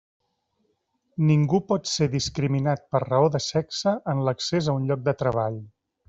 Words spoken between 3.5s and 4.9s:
sexe en l'accés a un